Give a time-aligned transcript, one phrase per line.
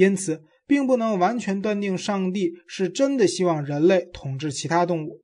[0.00, 5.20] 因此并不能完全断定上帝是真的希望人类统治其他动物，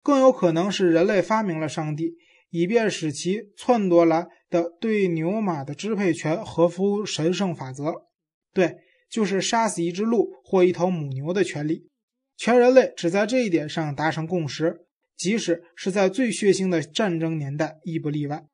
[0.00, 2.14] 更有可能是人类发明了上帝，
[2.50, 8.06] 以便使其篡夺来的对牛马的支配权合乎神圣法则。
[8.54, 8.76] 对，
[9.10, 11.88] 就是杀死一只鹿或一头母牛的权利。
[12.36, 14.86] 全人类只在这一点上达成共识，
[15.16, 18.44] 即使是在最血腥的战争年代亦不例外。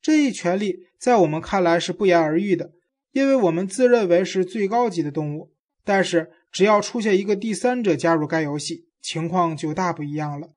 [0.00, 2.72] 这一权利在我们看来是不言而喻的，
[3.12, 5.52] 因为我们自认为是最高级的动物。
[5.84, 10.50] 但是，只要出现一个第三者加入该游戏，情况就大不一样了。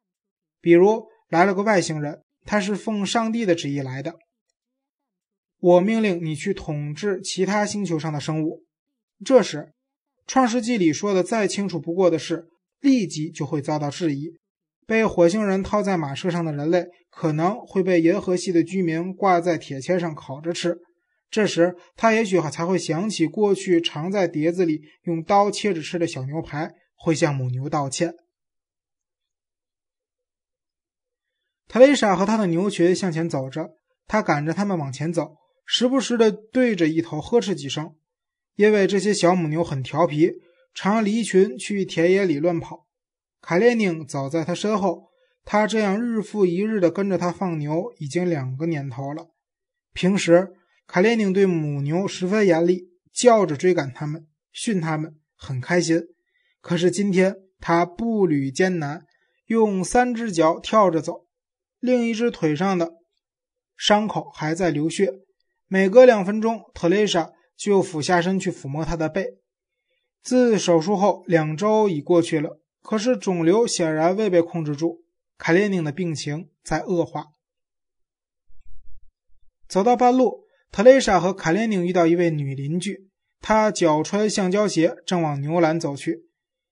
[0.61, 4.16] 比如来了个外星人，他是奉上帝的旨意来的，
[5.59, 8.66] 我命令你去统治其他星球上的生物。
[9.23, 9.58] 这时，
[10.27, 12.47] 《创世纪》里说的再清楚不过的事，
[12.80, 14.38] 立即就会遭到质疑。
[14.85, 20.77] 被火星人套在马车上的人类，可能会被银河系的居民挂在铁签上烤着吃。
[21.35, 28.16] 这时，他也许才会想起过去常在碟子里用刀切着吃的小牛排，会向母牛道歉。
[31.67, 33.72] 特蕾莎和他的牛群向前走着，
[34.08, 37.94] 他赶着他们往前走，时不时的对着一头呵斥几声。
[38.56, 40.31] 因为这些小母牛很调皮，
[40.73, 42.88] 常离群去田野里乱跑。
[43.41, 45.09] 卡列宁走在他身后，
[45.44, 49.31] 他这样日复一日的跟着他放牛，已经两个年头了。
[49.91, 50.53] 平时，
[50.88, 56.02] 卡列宁对母牛十分严厉，叫着追赶它们，训它们，很开心。
[56.61, 59.06] 可是今天，他步履艰难，
[59.45, 61.25] 用三只脚跳着走，
[61.80, 62.94] 另一只腿上的
[63.78, 65.11] 伤口还在流血。
[65.67, 67.31] 每隔两分钟，特蕾莎。
[67.58, 69.38] 就俯下身去抚摸他的背。
[70.22, 75.06] 自手术后两周已过去了，可是肿瘤显然未被控制住。
[75.38, 77.28] 卡列宁的病情在恶化。
[79.69, 86.25] 走到半路，特蕾莎和卡列宁遇到一位女邻居，她脚穿橡胶鞋，正往牛栏走去。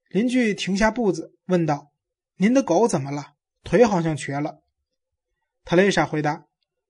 [0.09, 1.91] 邻居停下步子，问道
[2.37, 3.33] ：“您的狗怎么了？
[3.63, 4.59] 腿好像瘸了。”
[5.65, 6.45] 特蕾莎回答：“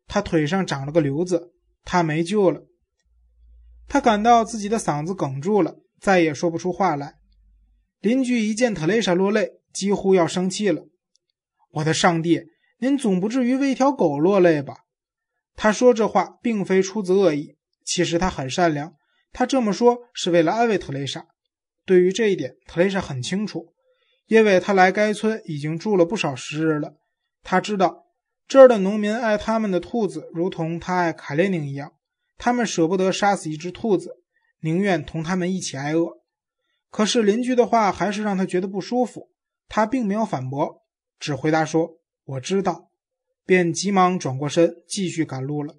[0.08, 1.54] 他腿上长了个瘤子，
[1.86, 2.66] 他没救了。”
[3.88, 7.16] 他感到自己的嗓子哽住了，再也说不出话来。
[8.00, 10.88] 邻居一见特蕾莎落泪，几乎要生气了。
[11.72, 12.48] “我的上帝，
[12.80, 14.78] 您总不至于为一条狗落泪吧？”
[15.56, 17.56] 他说这话并非出自恶意，
[17.86, 18.96] 其实他很善良。
[19.32, 21.26] 他这么说是为了安慰特蕾莎。
[21.86, 23.74] 对于这一点，特蕾莎很清楚，
[24.28, 26.96] 因为他来该村已经住了不少时日了。
[27.44, 28.06] 他知道
[28.48, 31.94] 这儿的农民爱他们的兔子，如同他爱卡列宁一样。
[32.38, 34.18] 他们舍不得杀死一只兔子，
[34.62, 36.22] 宁愿同他们一起挨饿。
[36.90, 39.30] 可是邻居的话还是让他觉得不舒服。
[39.68, 40.84] 他并没有反驳，
[41.20, 42.90] 只回答说：“我知道。”
[43.46, 45.76] 便急忙转过身继续赶路了。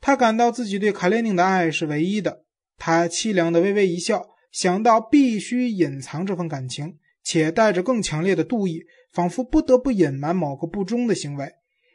[0.00, 2.44] 他感到自己对卡列宁的爱是唯一的。
[2.78, 8.82] 他凄凉的微微一笑，想到必须隐藏这份感情，且带着更强烈的妒意，
[9.12, 11.52] 仿佛不得不隐瞒某个不忠的行为，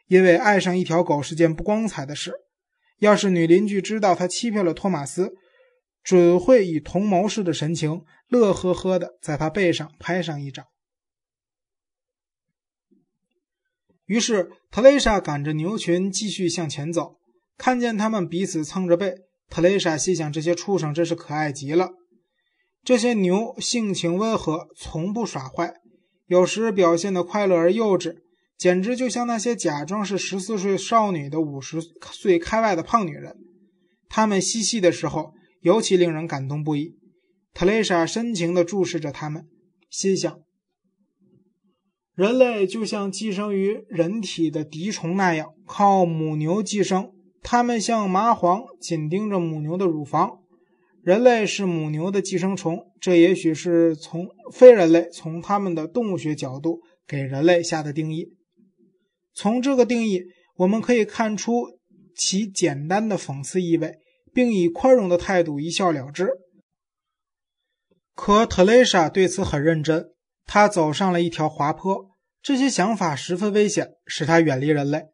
[0.07, 2.33] 因为爱上一条狗是件不光彩的事。
[2.99, 5.33] 要是女邻居知道他欺骗了托马斯，
[6.03, 10.65] 准会以同谋似的神情，乐呵呵的在他背上拍上一掌。
[14.05, 17.17] 于是，特蕾莎赶着牛群继续向前走，
[17.57, 19.16] 看见他们彼此蹭着背，
[19.49, 21.91] 特蕾莎心想：这些畜生真是可爱极了。
[22.83, 25.73] 这些牛性情温和，从不耍坏，
[26.27, 28.17] 有时表现得快乐而幼稚。
[28.57, 31.81] 简直就像那些假装是十四岁少女的五十
[32.13, 33.35] 岁开外的胖女人，
[34.07, 36.95] 他们嬉戏的时候尤其令人感动不已。
[37.53, 39.45] 特蕾莎深情地注视着他们，
[39.89, 40.39] 心想：
[42.15, 47.11] 人类就像寄生于人体的敌虫那样，靠母牛寄生。
[47.43, 50.39] 它们像麻黄，紧盯着母牛的乳房。
[51.03, 58.33] 人类是母牛的寄生虫，这也许是从非人类从他们的动物学角度给人类下的定义。
[59.33, 60.23] 从这个定义，
[60.55, 61.77] 我们可以看出
[62.15, 63.99] 其简单的讽刺意味，
[64.33, 66.29] 并以宽容的态度一笑了之。
[68.15, 70.11] 可特蕾莎对此很认真，
[70.45, 72.12] 他走上了一条滑坡。
[72.42, 75.06] 这些想法十分危险，使他远离人类。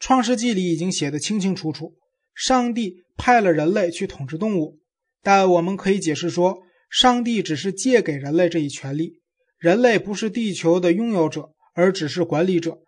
[0.00, 1.94] 创世纪里已经写得清清楚楚，
[2.34, 4.78] 上帝派了人类去统治动物，
[5.22, 9.20] 但我们可以解释说，上帝只是借给人类这一权利，
[9.58, 12.78] 人类不是地球的拥有者，而只是管理者。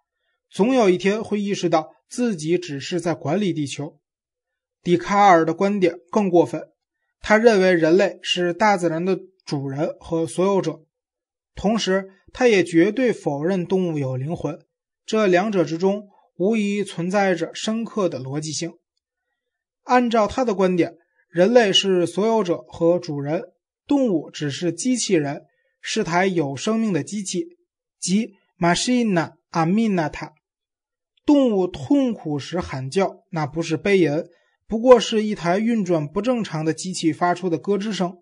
[0.51, 3.99] 总有一天会意识到自己只是在管理地球。
[4.83, 6.63] 笛卡尔的观点更过分，
[7.21, 10.84] 他认为人类是大自然的主人和所有者，
[11.55, 14.59] 同时他也绝对否认动物有灵魂。
[15.07, 18.73] 这两者之中无疑存在着深刻的逻辑性。
[19.85, 20.95] 按照他的观点，
[21.29, 23.43] 人类是所有者和主人，
[23.87, 25.43] 动物只是机器人，
[25.81, 27.45] 是台有生命的机器，
[28.01, 30.31] 即 machina aminata。
[31.27, 34.25] 动物痛苦时喊叫，那不是悲吟，
[34.67, 38.17] 不过是一台运转不正常的机器发出的咯吱声。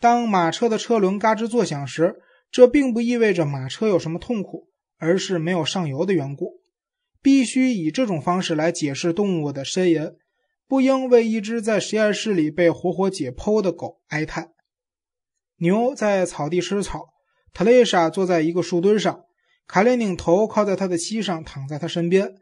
[0.00, 2.16] 当马车的车轮嘎吱作响时，
[2.54, 4.68] 这并不意味着马车有什么痛苦，
[4.98, 6.60] 而是没有上油的缘故。
[7.20, 10.12] 必须以这种方式来解释动物的呻吟，
[10.68, 14.52] 不应为一只在实验室里被活活解剖的狗哀叹。
[15.56, 17.06] 牛在草地吃草，
[17.52, 19.24] 特蕾莎坐在一个树墩上。
[19.66, 22.36] 卡列宁头靠在他的膝上，躺在他身边。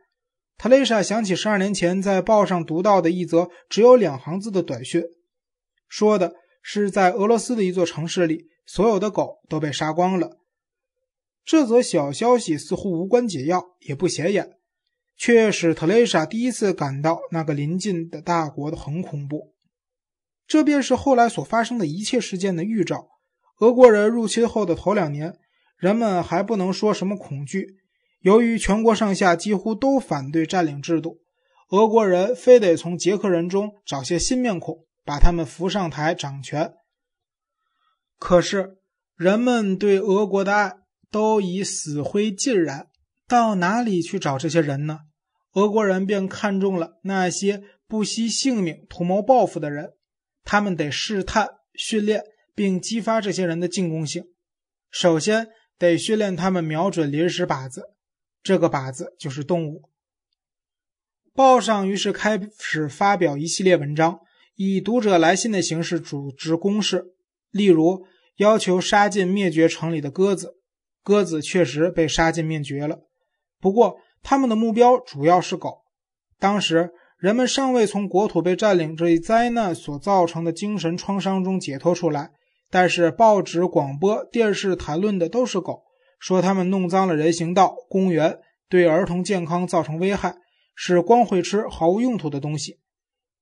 [0.58, 5.02] 特蕾莎想起十二年前在报上读到的一则只有两行字的短讯，
[5.88, 10.38] 说的是在俄罗斯的一座城市里，所有的狗都被杀光了。
[11.44, 14.52] 这则小消息似乎无关紧要，也不显眼，
[15.16, 19.52] 却使特蕾莎第一次感到那个临近的大国的很恐怖。
[20.46, 23.08] 这便是后来所发生的一切事件的预兆。
[23.58, 25.38] 俄国人入侵后的头两年。
[25.78, 27.78] 人们还不能说什么恐惧，
[28.20, 31.18] 由于全国上下几乎都反对占领制度，
[31.70, 36.72] 俄国人非得从捷克人中找些新面孔，把他们扶上台掌权。
[38.18, 38.78] 可是
[39.16, 40.74] 人们对俄国的爱
[41.10, 42.88] 都已死灰尽燃，
[43.26, 45.00] 到哪里去找这些人呢？
[45.52, 49.92] 俄国人便看中了那些不惜性命图谋报复的人，
[50.44, 52.22] 他们得试探、训练
[52.54, 54.24] 并激发这些人的进攻性。
[54.90, 55.48] 首先。
[55.78, 57.96] 得训练他们瞄准临时靶子，
[58.40, 59.90] 这个靶子就是动物。
[61.34, 64.20] 报上于是开始发表一系列文章，
[64.64, 67.14] 以读者来信的形式组织攻势，
[67.50, 68.04] 例如
[68.36, 70.56] 要求杀尽灭绝城里的鸽子。
[71.02, 73.00] 鸽子确实被杀尽灭绝了，
[73.60, 75.78] 不过他们的目标主要是狗。
[76.38, 82.30] 当时人们尚未从国土被占领这一灾难所造成的精神创伤中解脱出来。
[82.70, 85.82] 但是报纸、广播电视谈论的都是狗，
[86.18, 88.38] 说他们弄脏了人行道、公园，
[88.68, 90.36] 对儿童健康造成危害，
[90.74, 92.78] 是光会吃毫无用途的东西。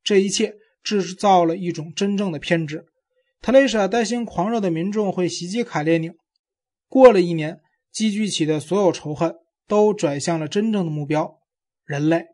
[0.03, 2.87] 这一切制造了一种真正的偏执。
[3.43, 6.15] 特蕾莎担心狂热的民众会袭击卡列宁。
[6.89, 7.61] 过了一年，
[7.93, 9.35] 积聚起的所有仇恨
[9.67, 11.39] 都转向了真正的目标——
[11.85, 12.27] 人类。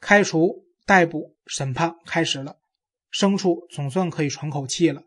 [0.00, 2.56] 开除、逮捕、审判开始了，
[3.12, 5.04] 牲畜总算可以喘口气了。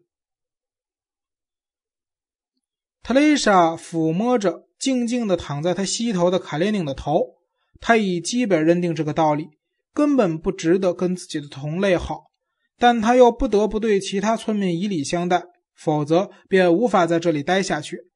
[3.04, 7.36] 特蕾莎抚摸着静静地躺在他膝头的卡列宁的头，
[7.82, 9.50] 他已基本认定这个道理，
[9.94, 12.32] 根本不值得跟自己的同类好，
[12.78, 15.44] 但他又不得不对其他村民以礼相待，
[15.74, 18.10] 否则便无法在这里待下去。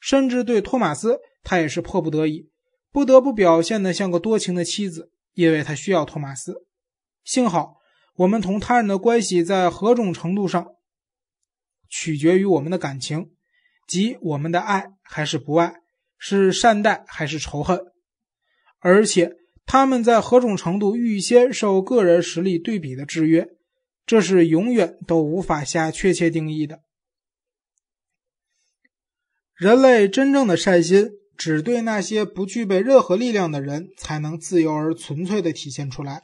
[0.00, 2.48] 甚至对托马斯，他也是迫不得已，
[2.92, 6.66] 不得不表现得像个多情的妻子，因为他需要托马斯。
[7.24, 7.76] 幸好，
[8.16, 10.66] 我们同他人的关系在何种程度上
[11.88, 13.30] 取决于我们的感情。
[13.88, 15.74] 即我们的爱还是不爱，
[16.18, 17.80] 是善待还是仇恨，
[18.80, 19.32] 而且
[19.64, 23.48] 他们在何种程度预先受个人实力对比的制约，
[24.06, 26.80] 这是永远都无法下确切定义的。
[29.54, 36.22] 人类真正的善心，只对那些不具备任何力量的人才能自由而纯粹的体现出来。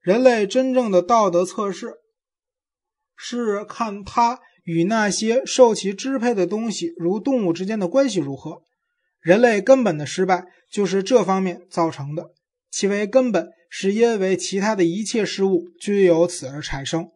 [0.00, 1.94] 人类真正的道德测试，
[3.16, 4.40] 是看他。
[4.64, 8.64] 与那些受其支配的东西，如动物之间的关系如何？
[9.18, 12.34] 人类根本的失败就是这方面造成的。
[12.78, 17.10] 其为根本，是因为其他的一切事物均由此而产生。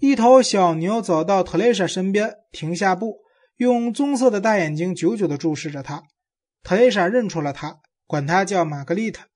[0.00, 3.18] 一头小牛走到特蕾莎身边，停下步，
[3.58, 6.02] 用棕色的大眼睛久久地注视着她。
[6.64, 9.28] 特蕾莎认出了它，管它叫玛格丽特。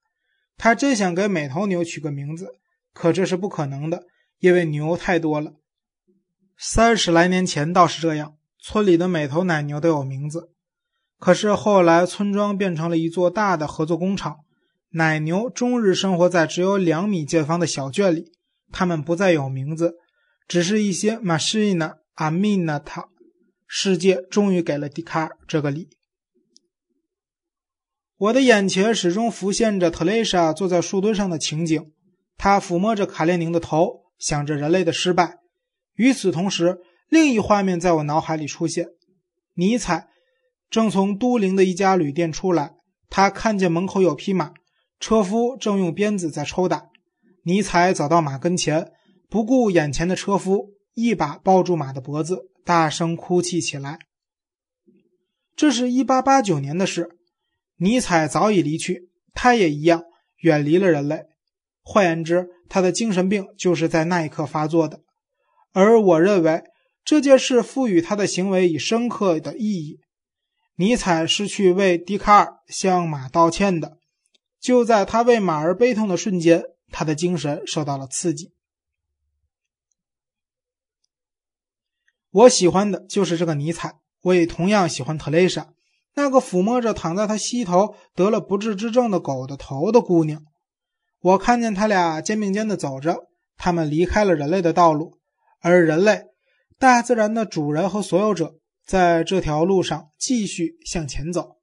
[0.57, 2.49] 她真想给每头牛取个名字，
[2.93, 4.03] 可这是不可能的，
[4.39, 5.53] 因为牛太多了。
[6.57, 10.51] 三十来年前倒是这样，村里的每头奶牛都有名字。
[11.17, 14.39] 可是后来，村庄变成了一座大的合作工厂，
[14.95, 18.31] 奶牛终日生活在只有两米见方的小圈里，
[18.71, 19.95] 它们不再有名字，
[20.47, 23.05] 只是一些 machina aminata。
[23.65, 25.89] 世界终于给了笛卡尔这个理。
[28.17, 31.91] 我的眼前始终浮现着特蕾莎坐在树墩上的情景，
[32.37, 35.39] 她抚摸着卡列宁的头，想着人类的失败。
[35.95, 36.77] 与此同时，
[37.09, 38.89] 另一画面在我脑海里出现：
[39.55, 40.09] 尼采
[40.69, 42.75] 正从都灵的一家旅店出来，
[43.09, 44.53] 他看见门口有匹马，
[45.03, 46.85] 车夫正用鞭子在抽打。
[47.43, 48.93] 尼采走到马跟前，
[49.29, 53.99] 不顾眼前的车夫，一把抱住马的脖子，大声哭泣起来。
[55.57, 57.17] 这是一八八九年的事，
[57.75, 60.05] 尼采早已离去，他也一样
[60.37, 61.25] 远离了人类。
[61.81, 65.01] 换言之，他的精神病就是在那一刻发作的。
[65.73, 66.63] 而我认为
[67.03, 69.99] 这件事赋予他的行为以深刻的意义。
[70.77, 73.97] 尼采是去为笛卡尔向马道歉的。
[74.63, 78.53] 就在他为马儿悲痛的瞬间，他的精神受到了刺激。
[82.31, 85.73] 我喜欢的就是这个尼采，我也同样喜欢特蕾莎，
[86.13, 90.41] 那个抚摸着躺在他膝头得了不治之症的狗的头的姑娘。
[91.19, 93.27] 我看见他俩肩并肩的走着，
[93.57, 95.19] 他们离开了人类的道路，
[95.59, 96.23] 而人类，
[96.79, 98.55] 大自然的主人和所有者，
[98.85, 101.57] 在这条路上继续向前走。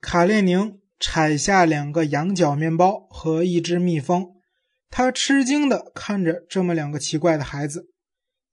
[0.00, 4.34] 卡列宁采下两个羊角面包和一只蜜蜂，
[4.90, 7.90] 他吃惊地看着这么两个奇怪的孩子。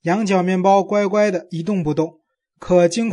[0.01, 2.21] 羊角面包乖乖的一动不动，
[2.59, 3.03] 可惊恐。